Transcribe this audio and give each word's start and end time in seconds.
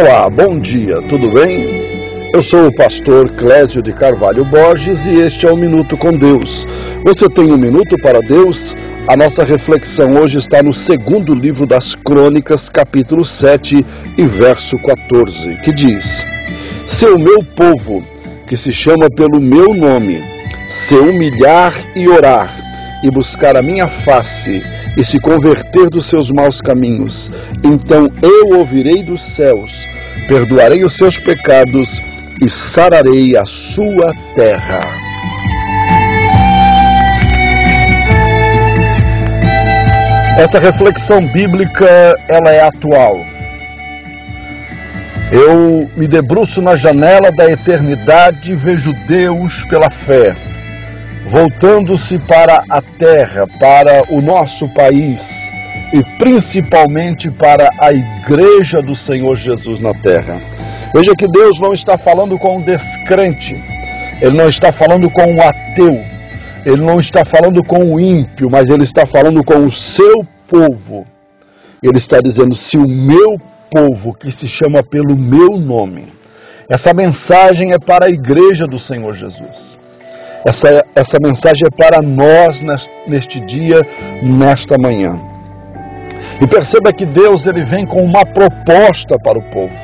Olá, 0.00 0.30
bom 0.30 0.60
dia, 0.60 1.02
tudo 1.02 1.28
bem? 1.28 2.30
Eu 2.32 2.40
sou 2.40 2.68
o 2.68 2.72
pastor 2.72 3.30
Clésio 3.30 3.82
de 3.82 3.92
Carvalho 3.92 4.44
Borges 4.44 5.06
e 5.06 5.14
este 5.14 5.44
é 5.44 5.50
o 5.50 5.56
Minuto 5.56 5.96
com 5.96 6.12
Deus. 6.12 6.64
Você 7.02 7.28
tem 7.28 7.52
um 7.52 7.56
minuto 7.56 7.96
para 8.00 8.20
Deus? 8.20 8.76
A 9.08 9.16
nossa 9.16 9.42
reflexão 9.42 10.14
hoje 10.14 10.38
está 10.38 10.62
no 10.62 10.72
segundo 10.72 11.34
livro 11.34 11.66
das 11.66 11.96
Crônicas, 11.96 12.68
capítulo 12.68 13.24
7 13.24 13.84
e 14.16 14.24
verso 14.24 14.78
14, 14.78 15.56
que 15.64 15.72
diz: 15.72 16.24
Se 16.86 17.06
o 17.06 17.18
meu 17.18 17.40
povo, 17.56 18.00
que 18.46 18.56
se 18.56 18.70
chama 18.70 19.10
pelo 19.10 19.40
meu 19.40 19.74
nome, 19.74 20.22
se 20.68 20.94
humilhar 20.94 21.74
e 21.96 22.08
orar 22.08 22.54
e 23.02 23.10
buscar 23.10 23.56
a 23.56 23.62
minha 23.62 23.88
face 23.88 24.62
e 24.96 25.04
se 25.04 25.18
converter 25.18 25.88
dos 25.90 26.06
seus 26.06 26.30
maus 26.30 26.60
caminhos, 26.60 27.30
então 27.62 28.08
eu 28.22 28.58
ouvirei 28.58 29.02
dos 29.02 29.22
céus, 29.22 29.86
perdoarei 30.26 30.84
os 30.84 30.96
seus 30.96 31.18
pecados 31.18 32.00
e 32.44 32.48
sararei 32.48 33.36
a 33.36 33.44
sua 33.46 34.12
terra. 34.34 34.80
Essa 40.38 40.60
reflexão 40.60 41.20
bíblica, 41.20 41.86
ela 42.28 42.50
é 42.50 42.60
atual. 42.60 43.24
Eu 45.32 45.90
me 45.96 46.06
debruço 46.06 46.62
na 46.62 46.76
janela 46.76 47.30
da 47.32 47.50
eternidade 47.50 48.52
e 48.52 48.54
vejo 48.54 48.92
Deus 49.06 49.64
pela 49.64 49.90
fé 49.90 50.47
voltando-se 51.28 52.18
para 52.20 52.62
a 52.70 52.80
terra, 52.80 53.46
para 53.60 54.02
o 54.10 54.22
nosso 54.22 54.66
país 54.68 55.50
e 55.92 56.02
principalmente 56.18 57.30
para 57.30 57.68
a 57.78 57.92
igreja 57.92 58.80
do 58.80 58.96
Senhor 58.96 59.36
Jesus 59.36 59.78
na 59.78 59.92
terra. 59.92 60.40
Veja 60.94 61.12
que 61.14 61.26
Deus 61.26 61.60
não 61.60 61.74
está 61.74 61.98
falando 61.98 62.38
com 62.38 62.56
um 62.56 62.62
descrente, 62.62 63.54
Ele 64.22 64.36
não 64.36 64.48
está 64.48 64.72
falando 64.72 65.10
com 65.10 65.22
um 65.22 65.42
ateu, 65.42 66.02
Ele 66.64 66.82
não 66.82 66.98
está 66.98 67.24
falando 67.26 67.62
com 67.62 67.78
um 67.78 68.00
ímpio, 68.00 68.48
mas 68.50 68.70
Ele 68.70 68.84
está 68.84 69.04
falando 69.04 69.44
com 69.44 69.66
o 69.66 69.72
seu 69.72 70.26
povo. 70.48 71.06
Ele 71.82 71.98
está 71.98 72.20
dizendo: 72.20 72.54
se 72.54 72.78
o 72.78 72.88
meu 72.88 73.38
povo, 73.70 74.14
que 74.14 74.32
se 74.32 74.48
chama 74.48 74.82
pelo 74.82 75.14
meu 75.14 75.58
nome, 75.58 76.06
essa 76.70 76.94
mensagem 76.94 77.72
é 77.72 77.78
para 77.78 78.06
a 78.06 78.10
igreja 78.10 78.66
do 78.66 78.78
Senhor 78.78 79.14
Jesus. 79.14 79.78
Essa, 80.44 80.84
essa 80.94 81.18
mensagem 81.20 81.66
é 81.66 81.70
para 81.70 82.00
nós 82.00 82.62
neste 83.06 83.40
dia, 83.40 83.86
nesta 84.22 84.76
manhã. 84.78 85.18
E 86.40 86.46
perceba 86.46 86.92
que 86.92 87.04
Deus 87.04 87.46
ele 87.46 87.62
vem 87.62 87.84
com 87.84 88.02
uma 88.02 88.24
proposta 88.24 89.18
para 89.18 89.38
o 89.38 89.42
povo. 89.42 89.74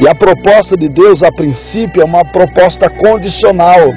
E 0.00 0.08
a 0.08 0.14
proposta 0.14 0.76
de 0.76 0.88
Deus, 0.88 1.22
a 1.22 1.30
princípio, 1.30 2.02
é 2.02 2.04
uma 2.04 2.24
proposta 2.24 2.90
condicional, 2.90 3.94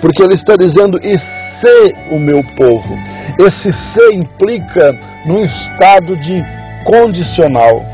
porque 0.00 0.22
Ele 0.22 0.34
está 0.34 0.56
dizendo: 0.56 1.00
e 1.02 1.18
se 1.18 1.94
o 2.10 2.18
meu 2.18 2.42
povo. 2.56 2.96
Esse 3.38 3.72
se 3.72 4.14
implica 4.14 4.96
num 5.26 5.44
estado 5.44 6.16
de 6.16 6.44
condicional. 6.84 7.84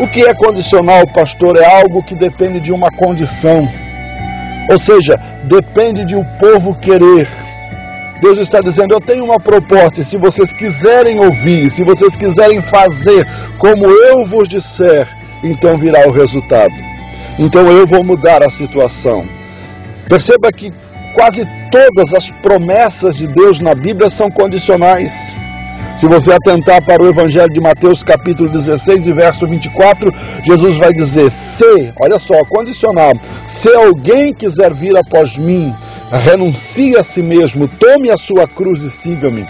O 0.00 0.06
que 0.06 0.24
é 0.24 0.34
condicional, 0.34 1.06
pastor? 1.06 1.56
É 1.56 1.80
algo 1.80 2.02
que 2.02 2.14
depende 2.14 2.60
de 2.60 2.72
uma 2.72 2.90
condição. 2.90 3.68
Ou 4.68 4.78
seja, 4.78 5.18
depende 5.44 6.04
de 6.04 6.16
o 6.16 6.24
povo 6.38 6.74
querer. 6.74 7.28
Deus 8.20 8.38
está 8.38 8.60
dizendo: 8.60 8.94
Eu 8.94 9.00
tenho 9.00 9.24
uma 9.24 9.38
proposta, 9.38 10.00
e 10.00 10.04
se 10.04 10.16
vocês 10.16 10.52
quiserem 10.52 11.20
ouvir, 11.20 11.70
se 11.70 11.82
vocês 11.82 12.16
quiserem 12.16 12.62
fazer 12.62 13.26
como 13.58 13.86
eu 13.86 14.24
vos 14.24 14.48
disser, 14.48 15.06
então 15.42 15.76
virá 15.76 16.08
o 16.08 16.12
resultado. 16.12 16.74
Então 17.38 17.66
eu 17.70 17.86
vou 17.86 18.02
mudar 18.02 18.42
a 18.42 18.50
situação. 18.50 19.26
Perceba 20.08 20.50
que 20.52 20.72
quase 21.14 21.46
todas 21.70 22.14
as 22.14 22.30
promessas 22.30 23.16
de 23.16 23.26
Deus 23.26 23.60
na 23.60 23.74
Bíblia 23.74 24.08
são 24.08 24.30
condicionais. 24.30 25.34
Se 25.96 26.06
você 26.06 26.30
atentar 26.30 26.84
para 26.84 27.02
o 27.02 27.08
Evangelho 27.08 27.50
de 27.50 27.58
Mateus, 27.58 28.02
capítulo 28.02 28.50
16 28.50 29.06
e 29.06 29.12
verso 29.12 29.46
24, 29.46 30.12
Jesus 30.42 30.76
vai 30.76 30.92
dizer: 30.92 31.30
Se, 31.30 31.90
olha 31.98 32.18
só, 32.18 32.44
condicional, 32.44 33.12
se 33.46 33.74
alguém 33.74 34.34
quiser 34.34 34.74
vir 34.74 34.94
após 34.94 35.38
mim, 35.38 35.74
renuncie 36.10 36.98
a 36.98 37.02
si 37.02 37.22
mesmo, 37.22 37.66
tome 37.66 38.10
a 38.10 38.16
sua 38.18 38.46
cruz 38.46 38.82
e 38.82 38.90
siga-me. 38.90 39.46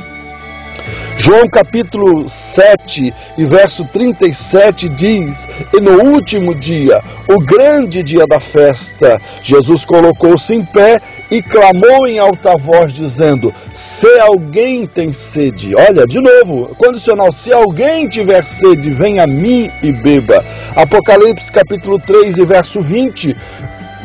João 1.18 1.48
capítulo 1.48 2.28
7 2.28 3.12
e 3.38 3.44
verso 3.44 3.84
37 3.86 4.88
diz: 4.90 5.48
E 5.74 5.80
no 5.80 6.12
último 6.12 6.54
dia, 6.54 7.00
o 7.26 7.40
grande 7.40 8.02
dia 8.02 8.26
da 8.26 8.38
festa, 8.38 9.20
Jesus 9.42 9.84
colocou-se 9.84 10.54
em 10.54 10.64
pé 10.64 11.00
e 11.30 11.42
clamou 11.42 12.06
em 12.06 12.18
alta 12.18 12.56
voz, 12.56 12.92
dizendo: 12.92 13.52
Se 13.74 14.08
alguém 14.20 14.86
tem 14.86 15.12
sede, 15.12 15.74
olha, 15.74 16.06
de 16.06 16.20
novo, 16.20 16.74
condicional: 16.76 17.32
se 17.32 17.52
alguém 17.52 18.08
tiver 18.08 18.44
sede, 18.46 18.90
venha 18.90 19.24
a 19.24 19.26
mim 19.26 19.70
e 19.82 19.92
beba. 19.92 20.44
Apocalipse 20.74 21.50
capítulo 21.50 21.98
3 21.98 22.38
e 22.38 22.44
verso 22.44 22.80
20, 22.80 23.36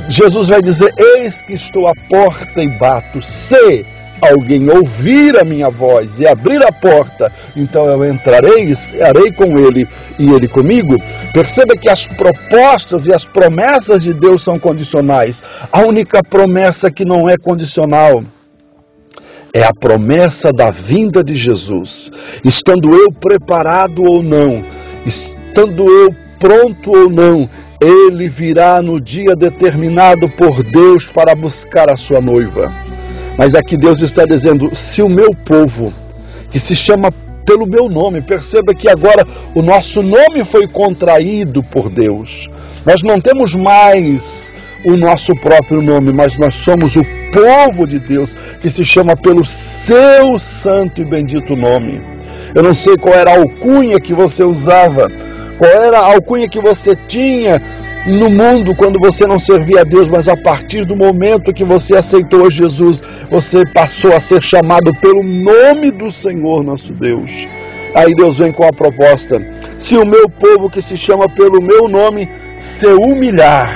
Jesus 0.07 0.49
vai 0.49 0.61
dizer: 0.61 0.91
Eis 0.97 1.41
que 1.41 1.53
estou 1.53 1.87
à 1.87 1.93
porta 2.09 2.61
e 2.61 2.67
bato. 2.67 3.21
Se 3.21 3.85
alguém 4.21 4.69
ouvir 4.69 5.37
a 5.39 5.43
minha 5.43 5.69
voz 5.69 6.19
e 6.19 6.27
abrir 6.27 6.63
a 6.63 6.71
porta, 6.71 7.31
então 7.55 7.87
eu 7.87 8.05
entrarei 8.05 8.65
e 8.65 8.71
estarei 8.71 9.31
com 9.31 9.57
ele 9.57 9.87
e 10.21 10.33
ele 10.33 10.47
comigo. 10.47 10.97
Perceba 11.33 11.75
que 11.75 11.89
as 11.89 12.05
propostas 12.05 13.07
e 13.07 13.13
as 13.13 13.25
promessas 13.25 14.03
de 14.03 14.13
Deus 14.13 14.43
são 14.43 14.59
condicionais. 14.59 15.41
A 15.71 15.81
única 15.81 16.23
promessa 16.23 16.91
que 16.91 17.03
não 17.03 17.29
é 17.29 17.37
condicional 17.37 18.23
é 19.53 19.63
a 19.63 19.73
promessa 19.73 20.53
da 20.53 20.71
vinda 20.71 21.23
de 21.23 21.35
Jesus. 21.35 22.11
Estando 22.45 22.93
eu 22.95 23.11
preparado 23.11 24.03
ou 24.03 24.23
não, 24.23 24.63
estando 25.05 25.89
eu 25.89 26.09
pronto 26.39 26.91
ou 26.91 27.09
não, 27.09 27.49
ele 27.81 28.29
virá 28.29 28.81
no 28.81 29.01
dia 29.01 29.35
determinado 29.35 30.29
por 30.29 30.63
Deus 30.63 31.07
para 31.07 31.35
buscar 31.35 31.89
a 31.89 31.97
sua 31.97 32.21
noiva. 32.21 32.73
Mas 33.37 33.55
aqui 33.55 33.75
Deus 33.75 34.01
está 34.01 34.25
dizendo: 34.25 34.73
se 34.75 35.01
o 35.01 35.09
meu 35.09 35.31
povo, 35.31 35.91
que 36.51 36.59
se 36.59 36.75
chama 36.75 37.11
pelo 37.45 37.65
meu 37.65 37.87
nome, 37.87 38.21
perceba 38.21 38.73
que 38.73 38.89
agora 38.89 39.25
o 39.55 39.61
nosso 39.61 40.01
nome 40.01 40.43
foi 40.45 40.67
contraído 40.67 41.63
por 41.63 41.89
Deus. 41.89 42.49
Nós 42.85 43.01
não 43.03 43.19
temos 43.19 43.55
mais 43.55 44.53
o 44.85 44.95
nosso 44.97 45.35
próprio 45.35 45.81
nome, 45.81 46.11
mas 46.11 46.37
nós 46.37 46.53
somos 46.53 46.95
o 46.95 47.05
povo 47.31 47.85
de 47.85 47.99
Deus 47.99 48.35
que 48.61 48.69
se 48.69 48.83
chama 48.83 49.15
pelo 49.15 49.45
seu 49.45 50.39
santo 50.39 51.01
e 51.01 51.05
bendito 51.05 51.55
nome. 51.55 52.01
Eu 52.53 52.63
não 52.63 52.73
sei 52.73 52.97
qual 52.97 53.15
era 53.15 53.31
a 53.31 53.37
alcunha 53.37 53.99
que 53.99 54.13
você 54.13 54.43
usava, 54.43 55.11
qual 55.57 55.71
era 55.71 55.99
a 55.99 56.13
alcunha 56.13 56.49
que 56.49 56.59
você 56.59 56.95
tinha 57.07 57.61
no 58.05 58.29
mundo 58.29 58.75
quando 58.75 58.97
você 58.99 59.27
não 59.27 59.37
servia 59.37 59.81
a 59.81 59.83
Deus, 59.83 60.09
mas 60.09 60.27
a 60.27 60.35
partir 60.35 60.85
do 60.85 60.95
momento 60.95 61.53
que 61.53 61.63
você 61.63 61.95
aceitou 61.95 62.49
Jesus, 62.49 63.01
você 63.29 63.63
passou 63.65 64.13
a 64.13 64.19
ser 64.19 64.41
chamado 64.41 64.93
pelo 64.95 65.21
nome 65.21 65.91
do 65.91 66.11
Senhor 66.11 66.63
nosso 66.63 66.93
Deus. 66.93 67.47
Aí 67.93 68.13
Deus 68.15 68.39
vem 68.39 68.51
com 68.51 68.63
a 68.63 68.73
proposta: 68.73 69.45
se 69.77 69.95
o 69.97 70.05
meu 70.05 70.29
povo 70.29 70.69
que 70.69 70.81
se 70.81 70.97
chama 70.97 71.29
pelo 71.29 71.61
meu 71.61 71.87
nome 71.87 72.29
se 72.57 72.87
humilhar, 72.87 73.75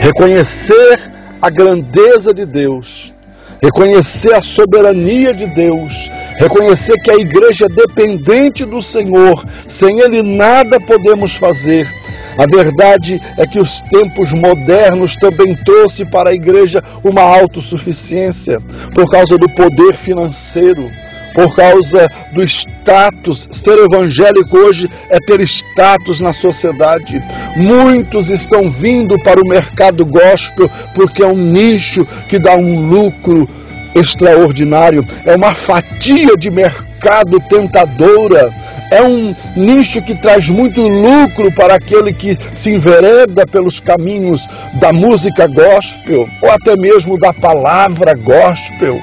reconhecer 0.00 1.10
a 1.40 1.48
grandeza 1.48 2.34
de 2.34 2.44
Deus, 2.44 3.14
reconhecer 3.62 4.34
a 4.34 4.42
soberania 4.42 5.32
de 5.32 5.46
Deus, 5.46 6.10
reconhecer 6.38 6.94
que 7.02 7.10
a 7.10 7.16
igreja 7.16 7.66
é 7.66 7.68
dependente 7.68 8.64
do 8.64 8.82
Senhor, 8.82 9.42
sem 9.66 10.00
Ele 10.00 10.22
nada 10.22 10.80
podemos 10.80 11.34
fazer 11.34 12.01
a 12.36 12.46
verdade 12.46 13.20
é 13.36 13.46
que 13.46 13.58
os 13.58 13.80
tempos 13.82 14.32
modernos 14.32 15.16
também 15.16 15.54
trouxe 15.54 16.04
para 16.04 16.30
a 16.30 16.34
igreja 16.34 16.82
uma 17.04 17.22
autossuficiência 17.22 18.60
por 18.94 19.10
causa 19.10 19.36
do 19.36 19.48
poder 19.48 19.94
financeiro, 19.94 20.88
por 21.34 21.54
causa 21.54 22.06
do 22.32 22.42
status. 22.42 23.48
Ser 23.50 23.78
evangélico 23.78 24.56
hoje 24.56 24.88
é 25.10 25.18
ter 25.18 25.40
status 25.42 26.20
na 26.20 26.32
sociedade. 26.32 27.22
Muitos 27.56 28.30
estão 28.30 28.70
vindo 28.70 29.18
para 29.22 29.40
o 29.40 29.48
mercado 29.48 30.04
gospel 30.06 30.70
porque 30.94 31.22
é 31.22 31.26
um 31.26 31.36
nicho 31.36 32.04
que 32.28 32.38
dá 32.38 32.56
um 32.56 32.86
lucro 32.86 33.48
extraordinário, 33.94 35.04
é 35.26 35.36
uma 35.36 35.54
fatia 35.54 36.34
de 36.36 36.50
mercado 36.50 37.38
tentadora 37.40 38.50
é 38.92 39.02
um 39.02 39.34
nicho 39.56 40.02
que 40.02 40.14
traz 40.14 40.50
muito 40.50 40.86
lucro 40.86 41.50
para 41.52 41.76
aquele 41.76 42.12
que 42.12 42.36
se 42.52 42.70
envereda 42.70 43.46
pelos 43.46 43.80
caminhos 43.80 44.46
da 44.74 44.92
música 44.92 45.46
gospel 45.46 46.28
ou 46.42 46.50
até 46.50 46.76
mesmo 46.76 47.18
da 47.18 47.32
palavra 47.32 48.14
gospel. 48.14 49.00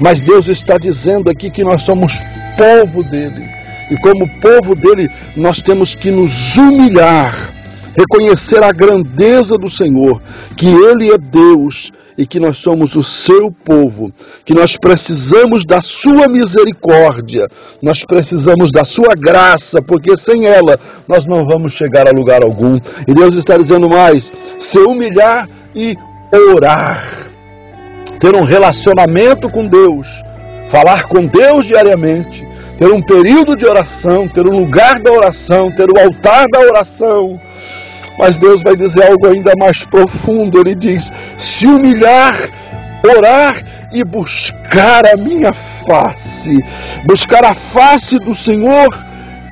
Mas 0.00 0.20
Deus 0.20 0.48
está 0.48 0.78
dizendo 0.78 1.28
aqui 1.28 1.50
que 1.50 1.64
nós 1.64 1.82
somos 1.82 2.12
povo 2.56 3.02
dele. 3.02 3.44
E 3.90 3.96
como 3.96 4.28
povo 4.40 4.74
dele, 4.74 5.08
nós 5.34 5.60
temos 5.60 5.94
que 5.94 6.10
nos 6.10 6.56
humilhar 6.56 7.55
reconhecer 7.96 8.62
a 8.62 8.70
grandeza 8.70 9.56
do 9.56 9.70
Senhor, 9.70 10.20
que 10.56 10.66
Ele 10.66 11.10
é 11.10 11.16
Deus 11.16 11.90
e 12.18 12.26
que 12.26 12.38
nós 12.38 12.58
somos 12.58 12.94
o 12.94 13.02
seu 13.02 13.50
povo, 13.50 14.12
que 14.44 14.54
nós 14.54 14.76
precisamos 14.76 15.64
da 15.64 15.80
sua 15.80 16.28
misericórdia, 16.28 17.48
nós 17.82 18.04
precisamos 18.04 18.70
da 18.70 18.84
sua 18.84 19.14
graça, 19.14 19.80
porque 19.80 20.16
sem 20.16 20.46
ela 20.46 20.78
nós 21.08 21.24
não 21.26 21.44
vamos 21.46 21.72
chegar 21.72 22.06
a 22.06 22.16
lugar 22.16 22.42
algum. 22.42 22.78
E 23.08 23.14
Deus 23.14 23.34
está 23.34 23.56
dizendo 23.56 23.88
mais: 23.88 24.32
se 24.58 24.78
humilhar 24.78 25.48
e 25.74 25.96
orar, 26.54 27.06
ter 28.18 28.34
um 28.34 28.44
relacionamento 28.44 29.48
com 29.50 29.66
Deus, 29.66 30.22
falar 30.70 31.04
com 31.04 31.26
Deus 31.26 31.66
diariamente, 31.66 32.46
ter 32.78 32.90
um 32.90 33.02
período 33.02 33.56
de 33.56 33.66
oração, 33.66 34.26
ter 34.26 34.46
um 34.46 34.58
lugar 34.58 35.00
da 35.00 35.12
oração, 35.12 35.70
ter 35.70 35.90
o 35.90 35.98
altar 35.98 36.46
da 36.48 36.60
oração 36.60 37.38
mas 38.18 38.38
Deus 38.38 38.62
vai 38.62 38.76
dizer 38.76 39.10
algo 39.10 39.26
ainda 39.26 39.52
mais 39.56 39.84
profundo. 39.84 40.60
Ele 40.60 40.74
diz: 40.74 41.12
se 41.38 41.66
humilhar, 41.66 42.36
orar 43.02 43.56
e 43.92 44.04
buscar 44.04 45.06
a 45.06 45.16
minha 45.16 45.52
face. 45.52 46.64
Buscar 47.04 47.44
a 47.44 47.54
face 47.54 48.18
do 48.18 48.34
Senhor 48.34 48.96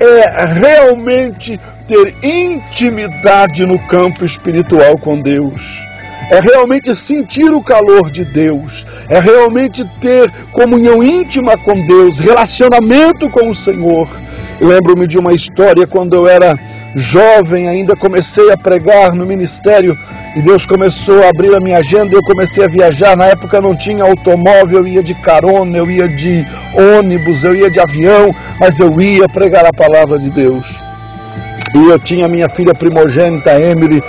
é 0.00 0.44
realmente 0.44 1.58
ter 1.86 2.14
intimidade 2.22 3.64
no 3.64 3.78
campo 3.78 4.24
espiritual 4.24 4.96
com 4.98 5.20
Deus. 5.20 5.84
É 6.30 6.40
realmente 6.40 6.94
sentir 6.94 7.52
o 7.52 7.62
calor 7.62 8.10
de 8.10 8.24
Deus, 8.24 8.86
é 9.10 9.20
realmente 9.20 9.84
ter 10.00 10.30
comunhão 10.52 11.02
íntima 11.02 11.56
com 11.58 11.86
Deus, 11.86 12.18
relacionamento 12.18 13.28
com 13.28 13.50
o 13.50 13.54
Senhor. 13.54 14.08
Lembro-me 14.58 15.06
de 15.06 15.18
uma 15.18 15.34
história 15.34 15.86
quando 15.86 16.14
eu 16.14 16.26
era 16.26 16.58
jovem 16.94 17.68
ainda 17.68 17.96
comecei 17.96 18.50
a 18.50 18.56
pregar 18.56 19.14
no 19.14 19.26
ministério 19.26 19.96
e 20.36 20.42
Deus 20.42 20.66
começou 20.66 21.22
a 21.22 21.28
abrir 21.28 21.54
a 21.54 21.60
minha 21.60 21.78
agenda 21.78 22.14
eu 22.14 22.22
comecei 22.22 22.64
a 22.64 22.68
viajar. 22.68 23.16
Na 23.16 23.26
época 23.26 23.60
não 23.60 23.76
tinha 23.76 24.04
automóvel, 24.04 24.80
eu 24.80 24.86
ia 24.86 25.02
de 25.02 25.14
carona, 25.14 25.76
eu 25.78 25.90
ia 25.90 26.08
de 26.08 26.44
ônibus, 26.98 27.44
eu 27.44 27.54
ia 27.54 27.70
de 27.70 27.80
avião, 27.80 28.34
mas 28.58 28.80
eu 28.80 29.00
ia 29.00 29.28
pregar 29.28 29.64
a 29.64 29.72
palavra 29.72 30.18
de 30.18 30.30
Deus. 30.30 30.80
E 31.74 31.88
eu 31.88 31.98
tinha 31.98 32.28
minha 32.28 32.48
filha 32.48 32.74
primogênita, 32.74 33.58
Emily, 33.58 34.00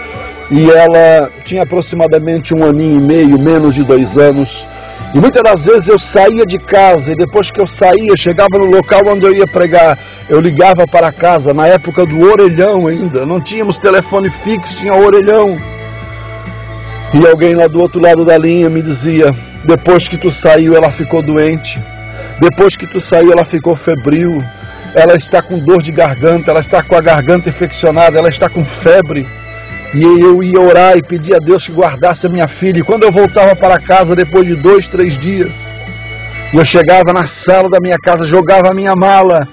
e 0.52 0.70
ela 0.70 1.30
tinha 1.44 1.64
aproximadamente 1.64 2.56
um 2.56 2.64
aninho 2.64 3.02
e 3.02 3.04
meio, 3.04 3.40
menos 3.40 3.74
de 3.74 3.84
dois 3.84 4.18
anos. 4.18 4.68
E 5.14 5.20
muitas 5.20 5.44
das 5.44 5.66
vezes 5.66 5.88
eu 5.88 5.98
saía 5.98 6.46
de 6.46 6.60
casa 6.60 7.14
e 7.14 7.16
depois 7.16 7.50
que 7.50 7.62
eu 7.62 7.68
saía, 7.68 8.18
chegava 8.18 8.58
no 8.58 8.66
local 8.66 9.02
onde 9.08 9.26
eu 9.26 9.34
ia 9.34 9.48
pregar, 9.48 9.98
eu 10.28 10.42
ligava 10.42 10.86
para 10.86 11.12
casa, 11.12 11.54
na 11.54 11.68
época 11.68 12.06
do 12.06 12.22
orelhão 12.22 12.88
ainda, 12.88 13.26
não 13.26 13.40
tínhamos 13.40 13.80
telefone 13.80 14.30
fixo, 14.30 14.78
tinha 14.78 14.94
orelhão. 14.94 15.58
E 17.14 17.26
alguém 17.26 17.56
lá 17.56 17.68
do 17.68 17.80
outro 17.80 18.02
lado 18.02 18.26
da 18.26 18.38
linha 18.38 18.70
me 18.70 18.82
dizia: 18.82 19.34
depois 19.64 20.08
que 20.08 20.18
tu 20.18 20.30
saiu, 20.30 20.76
ela 20.76 20.92
ficou 20.92 21.24
doente. 21.24 21.82
Depois 22.40 22.76
que 22.76 22.86
tu 22.86 23.00
saiu, 23.00 23.32
ela 23.32 23.46
ficou 23.46 23.76
febril. 23.76 24.44
Ela 24.94 25.16
está 25.16 25.42
com 25.42 25.58
dor 25.58 25.82
de 25.82 25.92
garganta, 25.92 26.52
ela 26.52 26.60
está 26.60 26.84
com 26.84 26.96
a 26.96 27.02
garganta 27.02 27.50
infeccionada, 27.50 28.18
ela 28.18 28.30
está 28.30 28.50
com 28.50 28.66
febre. 28.66 29.26
E 29.94 30.04
eu 30.04 30.44
ia 30.44 30.60
orar 30.60 30.98
e 30.98 31.02
pedir 31.02 31.36
a 31.36 31.40
Deus 31.40 31.66
que 31.66 31.72
guardasse 31.72 32.28
a 32.28 32.30
minha 32.30 32.48
filha. 32.48 32.80
E 32.80 32.84
quando 32.84 33.04
eu 33.04 33.12
voltava 33.12 33.56
para 33.56 33.80
casa 33.80 34.16
depois 34.16 34.46
de 34.46 34.56
dois, 34.56 34.88
três 34.88 35.18
dias, 35.18 35.76
eu 36.54 36.64
chegava 36.66 37.14
na 37.14 37.26
sala 37.26 37.70
da 37.70 37.80
minha 37.80 37.98
casa, 37.98 38.26
jogava 38.26 38.70
a 38.70 38.74
minha 38.74 38.96
mala 38.96 39.48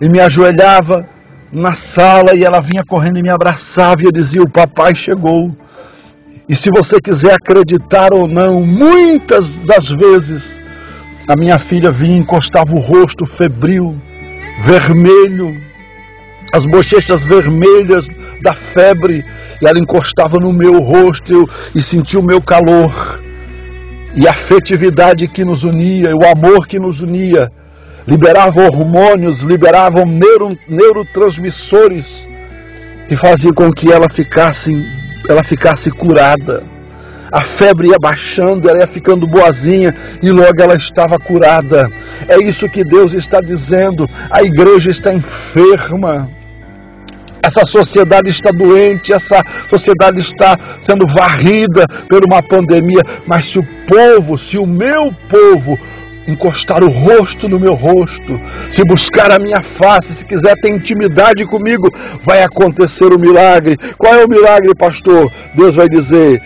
e 0.00 0.08
me 0.08 0.20
ajoelhava 0.20 1.04
na 1.52 1.74
sala 1.74 2.34
e 2.34 2.44
ela 2.44 2.60
vinha 2.60 2.84
correndo 2.84 3.18
e 3.18 3.22
me 3.22 3.30
abraçava 3.30 4.02
e 4.02 4.06
eu 4.06 4.12
dizia: 4.12 4.42
O 4.42 4.50
papai 4.50 4.94
chegou. 4.94 5.56
E 6.48 6.54
se 6.54 6.70
você 6.70 7.00
quiser 7.00 7.34
acreditar 7.34 8.12
ou 8.12 8.28
não, 8.28 8.62
muitas 8.62 9.58
das 9.58 9.88
vezes 9.88 10.60
a 11.26 11.34
minha 11.36 11.58
filha 11.58 11.90
vinha 11.90 12.16
e 12.16 12.20
encostava 12.20 12.74
o 12.74 12.78
rosto 12.78 13.24
febril, 13.24 13.96
vermelho, 14.60 15.56
as 16.52 16.66
bochechas 16.66 17.24
vermelhas 17.24 18.08
da 18.42 18.54
febre, 18.54 19.24
e 19.60 19.66
ela 19.66 19.78
encostava 19.78 20.38
no 20.38 20.52
meu 20.52 20.80
rosto 20.80 21.48
e 21.74 21.82
sentia 21.82 22.20
o 22.20 22.24
meu 22.24 22.40
calor. 22.40 23.22
E 24.14 24.28
a 24.28 24.30
afetividade 24.30 25.26
que 25.26 25.44
nos 25.44 25.64
unia, 25.64 26.14
o 26.16 26.24
amor 26.24 26.66
que 26.66 26.78
nos 26.78 27.00
unia, 27.00 27.50
liberava 28.06 28.62
hormônios, 28.62 29.42
liberavam 29.42 30.04
neuro, 30.06 30.56
neurotransmissores 30.68 32.28
que 33.08 33.16
faziam 33.16 33.52
com 33.52 33.72
que 33.72 33.92
ela 33.92 34.08
ficasse, 34.08 34.70
ela 35.28 35.42
ficasse 35.42 35.90
curada. 35.90 36.62
A 37.32 37.42
febre 37.42 37.88
ia 37.88 37.98
baixando, 38.00 38.68
ela 38.68 38.78
ia 38.78 38.86
ficando 38.86 39.26
boazinha 39.26 39.92
e 40.22 40.30
logo 40.30 40.62
ela 40.62 40.76
estava 40.76 41.18
curada. 41.18 41.90
É 42.28 42.38
isso 42.38 42.68
que 42.68 42.84
Deus 42.84 43.12
está 43.12 43.40
dizendo. 43.40 44.08
A 44.30 44.42
igreja 44.42 44.90
está 44.90 45.12
enferma. 45.12 46.30
Essa 47.44 47.66
sociedade 47.66 48.30
está 48.30 48.50
doente, 48.50 49.12
essa 49.12 49.42
sociedade 49.68 50.18
está 50.18 50.58
sendo 50.80 51.06
varrida 51.06 51.86
por 52.08 52.24
uma 52.24 52.42
pandemia. 52.42 53.02
Mas 53.26 53.44
se 53.44 53.58
o 53.58 53.68
povo, 53.86 54.38
se 54.38 54.56
o 54.56 54.66
meu 54.66 55.12
povo 55.28 55.78
encostar 56.26 56.82
o 56.82 56.88
rosto 56.88 57.46
no 57.46 57.60
meu 57.60 57.74
rosto, 57.74 58.40
se 58.70 58.82
buscar 58.82 59.30
a 59.30 59.38
minha 59.38 59.62
face, 59.62 60.14
se 60.14 60.24
quiser 60.24 60.56
ter 60.56 60.70
intimidade 60.70 61.44
comigo, 61.44 61.86
vai 62.22 62.42
acontecer 62.42 63.12
o 63.12 63.18
milagre. 63.18 63.76
Qual 63.98 64.14
é 64.14 64.24
o 64.24 64.28
milagre, 64.28 64.74
pastor? 64.74 65.30
Deus 65.54 65.76
vai 65.76 65.86
dizer: 65.86 66.40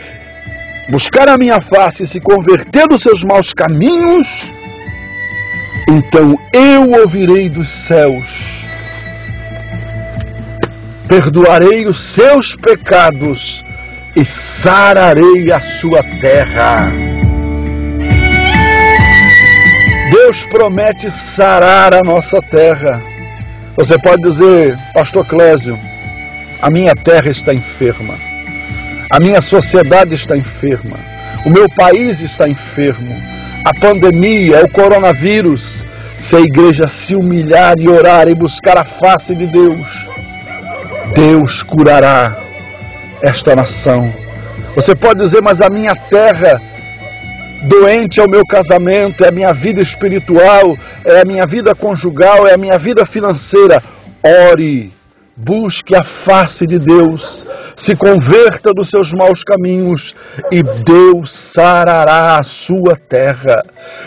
buscar 0.88 1.28
a 1.28 1.38
minha 1.38 1.60
face 1.60 2.02
e 2.02 2.06
se 2.08 2.18
converter 2.18 2.88
dos 2.88 3.02
seus 3.02 3.22
maus 3.22 3.52
caminhos, 3.52 4.52
então 5.88 6.36
eu 6.52 6.90
ouvirei 7.02 7.48
dos 7.48 7.70
céus 7.70 8.37
perdoarei 11.08 11.86
os 11.86 11.98
seus 11.98 12.54
pecados 12.54 13.64
e 14.14 14.24
sararei 14.26 15.50
a 15.50 15.58
sua 15.58 16.02
terra. 16.20 16.92
Deus 20.10 20.44
promete 20.44 21.10
sarar 21.10 21.94
a 21.94 22.02
nossa 22.02 22.42
terra. 22.42 23.00
Você 23.74 23.98
pode 23.98 24.22
dizer, 24.22 24.76
Pastor 24.92 25.26
Clésio, 25.26 25.78
a 26.60 26.68
minha 26.68 26.94
terra 26.94 27.30
está 27.30 27.54
enferma, 27.54 28.14
a 29.10 29.18
minha 29.18 29.40
sociedade 29.40 30.14
está 30.14 30.36
enferma, 30.36 30.98
o 31.46 31.50
meu 31.50 31.68
país 31.70 32.20
está 32.20 32.48
enfermo, 32.48 33.16
a 33.64 33.72
pandemia, 33.72 34.62
o 34.64 34.70
coronavírus. 34.70 35.86
Se 36.16 36.34
a 36.34 36.40
igreja 36.40 36.88
se 36.88 37.14
humilhar 37.14 37.78
e 37.78 37.88
orar 37.88 38.26
e 38.26 38.34
buscar 38.34 38.76
a 38.76 38.84
face 38.84 39.36
de 39.36 39.46
Deus, 39.46 40.07
Deus 41.14 41.62
curará 41.62 42.36
esta 43.22 43.54
nação. 43.54 44.12
Você 44.74 44.94
pode 44.94 45.22
dizer, 45.22 45.42
mas 45.42 45.60
a 45.60 45.68
minha 45.68 45.94
terra 45.94 46.60
doente 47.64 48.20
é 48.20 48.24
o 48.24 48.30
meu 48.30 48.42
casamento, 48.46 49.24
é 49.24 49.28
a 49.28 49.32
minha 49.32 49.52
vida 49.52 49.82
espiritual, 49.82 50.76
é 51.04 51.20
a 51.20 51.24
minha 51.24 51.46
vida 51.46 51.74
conjugal, 51.74 52.46
é 52.46 52.54
a 52.54 52.58
minha 52.58 52.78
vida 52.78 53.04
financeira. 53.04 53.82
Ore 54.22 54.92
Busque 55.40 55.94
a 55.94 56.02
face 56.02 56.66
de 56.66 56.80
Deus, 56.80 57.46
se 57.78 57.94
converta 57.94 58.74
dos 58.74 58.90
seus 58.90 59.12
maus 59.14 59.44
caminhos 59.44 60.12
e 60.50 60.64
Deus 60.64 61.32
sarará 61.32 62.36
a 62.36 62.42
sua 62.42 62.96
terra. 62.96 63.64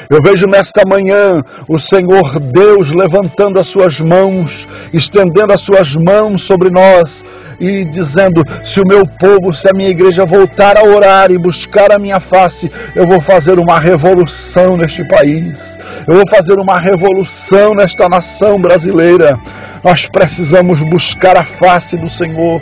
Eu 0.10 0.22
vejo 0.22 0.46
nesta 0.46 0.82
manhã 0.86 1.42
o 1.70 1.80
Senhor 1.80 2.38
Deus 2.38 2.92
levantando 2.92 3.58
as 3.58 3.68
suas 3.68 4.02
mãos, 4.02 4.68
estendendo 4.92 5.54
as 5.54 5.62
suas 5.62 5.96
mãos 5.96 6.42
sobre 6.42 6.70
nós 6.70 7.24
e 7.62 7.86
dizendo: 7.86 8.44
se 8.62 8.82
o 8.82 8.86
meu 8.86 9.08
povo, 9.08 9.54
se 9.54 9.70
a 9.70 9.74
minha 9.74 9.90
igreja 9.90 10.26
voltar 10.26 10.78
a 10.78 10.84
orar 10.84 11.32
e 11.32 11.38
buscar 11.38 11.94
a 11.94 12.00
minha 12.00 12.20
face, 12.20 12.70
eu 12.94 13.08
vou 13.08 13.22
fazer 13.22 13.58
uma 13.58 13.80
revolução 13.80 14.76
neste 14.76 15.08
país, 15.08 15.80
eu 16.06 16.16
vou 16.16 16.28
fazer 16.28 16.60
uma 16.60 16.78
revolução 16.78 17.74
nesta 17.74 18.10
nação 18.10 18.60
brasileira. 18.60 19.40
Nós 19.82 20.08
precisamos 20.08 20.84
buscar 20.84 21.38
a 21.38 21.46
face 21.46 21.96
do 21.96 22.10
Senhor. 22.10 22.62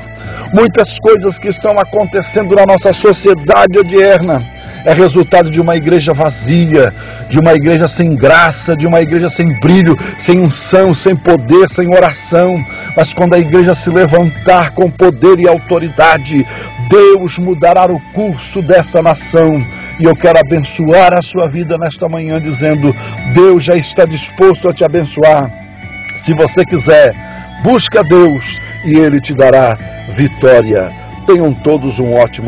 Muitas 0.53 0.99
coisas 0.99 1.37
que 1.37 1.47
estão 1.47 1.79
acontecendo 1.79 2.55
na 2.55 2.65
nossa 2.65 2.91
sociedade 2.93 3.77
odierna 3.77 4.43
é 4.85 4.93
resultado 4.93 5.49
de 5.49 5.59
uma 5.59 5.75
igreja 5.75 6.13
vazia, 6.13 6.93
de 7.27 7.39
uma 7.39 7.53
igreja 7.53 7.87
sem 7.87 8.15
graça, 8.15 8.75
de 8.75 8.87
uma 8.87 9.01
igreja 9.01 9.29
sem 9.29 9.53
brilho, 9.59 9.97
sem 10.17 10.39
unção, 10.39 10.93
sem 10.93 11.15
poder, 11.15 11.69
sem 11.69 11.93
oração. 11.93 12.63
Mas 12.95 13.13
quando 13.13 13.33
a 13.33 13.39
igreja 13.39 13.73
se 13.73 13.89
levantar 13.89 14.71
com 14.71 14.89
poder 14.89 15.39
e 15.39 15.47
autoridade, 15.47 16.45
Deus 16.89 17.37
mudará 17.37 17.85
o 17.85 17.99
curso 18.13 18.61
dessa 18.61 19.01
nação. 19.01 19.63
E 19.99 20.05
eu 20.05 20.15
quero 20.15 20.39
abençoar 20.39 21.13
a 21.13 21.21
sua 21.21 21.47
vida 21.47 21.77
nesta 21.77 22.07
manhã, 22.07 22.39
dizendo: 22.39 22.95
Deus 23.33 23.63
já 23.63 23.75
está 23.75 24.05
disposto 24.05 24.69
a 24.69 24.73
te 24.73 24.83
abençoar. 24.83 25.51
Se 26.15 26.33
você 26.33 26.63
quiser, 26.63 27.13
busca 27.63 28.03
Deus 28.03 28.59
e 28.85 28.95
Ele 28.97 29.19
te 29.19 29.33
dará 29.33 29.98
vitória. 30.09 30.91
Tenham 31.25 31.53
todos 31.53 31.99
um 31.99 32.13
ótimo 32.13 32.47